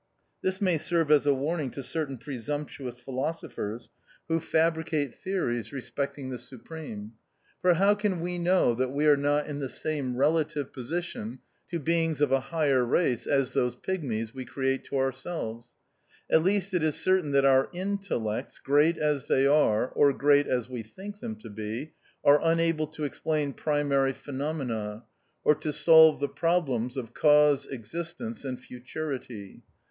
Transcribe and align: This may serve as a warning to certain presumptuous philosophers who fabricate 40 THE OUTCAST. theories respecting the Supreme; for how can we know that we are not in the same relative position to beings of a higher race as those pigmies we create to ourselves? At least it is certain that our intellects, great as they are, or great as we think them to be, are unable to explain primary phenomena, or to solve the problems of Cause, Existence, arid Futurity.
This 0.41 0.59
may 0.59 0.79
serve 0.79 1.11
as 1.11 1.27
a 1.27 1.33
warning 1.35 1.69
to 1.73 1.83
certain 1.83 2.17
presumptuous 2.17 2.97
philosophers 2.97 3.91
who 4.27 4.39
fabricate 4.39 5.09
40 5.09 5.09
THE 5.09 5.09
OUTCAST. 5.09 5.23
theories 5.23 5.71
respecting 5.73 6.29
the 6.31 6.39
Supreme; 6.39 7.11
for 7.61 7.75
how 7.75 7.93
can 7.93 8.19
we 8.19 8.39
know 8.39 8.73
that 8.73 8.89
we 8.89 9.05
are 9.05 9.15
not 9.15 9.45
in 9.45 9.59
the 9.59 9.69
same 9.69 10.17
relative 10.17 10.73
position 10.73 11.37
to 11.69 11.77
beings 11.79 12.19
of 12.19 12.31
a 12.31 12.39
higher 12.39 12.83
race 12.83 13.27
as 13.27 13.51
those 13.51 13.75
pigmies 13.75 14.33
we 14.33 14.43
create 14.43 14.85
to 14.85 14.97
ourselves? 14.97 15.71
At 16.31 16.41
least 16.41 16.73
it 16.73 16.81
is 16.81 16.95
certain 16.95 17.29
that 17.33 17.45
our 17.45 17.69
intellects, 17.71 18.57
great 18.57 18.97
as 18.97 19.27
they 19.27 19.45
are, 19.45 19.89
or 19.89 20.11
great 20.13 20.47
as 20.47 20.67
we 20.67 20.81
think 20.81 21.19
them 21.19 21.35
to 21.41 21.49
be, 21.51 21.91
are 22.23 22.41
unable 22.41 22.87
to 22.87 23.03
explain 23.03 23.53
primary 23.53 24.13
phenomena, 24.13 25.03
or 25.43 25.53
to 25.53 25.71
solve 25.71 26.19
the 26.19 26.27
problems 26.27 26.97
of 26.97 27.13
Cause, 27.13 27.67
Existence, 27.67 28.43
arid 28.43 28.61
Futurity. 28.61 29.61